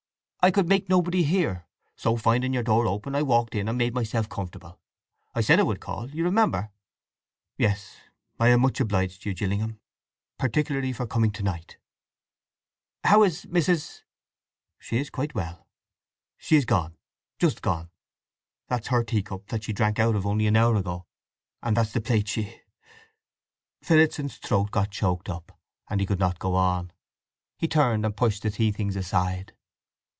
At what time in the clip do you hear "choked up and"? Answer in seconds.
24.89-25.99